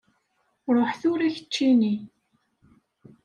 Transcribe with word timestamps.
Ruḥ 0.75 0.91
tura 1.01 1.27
keččini! 1.35 1.93